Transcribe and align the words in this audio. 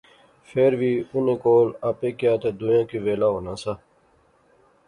فیر 0.49 0.73
وی 0.79 0.91
انیں 1.13 1.39
کول 1.43 1.67
آپے 1.89 2.09
کیا 2.19 2.33
تہ 2.41 2.49
دویاں 2.59 2.83
کی 2.89 2.97
ویلا 3.05 3.27
ہونا 3.33 3.53
سا 3.61 3.73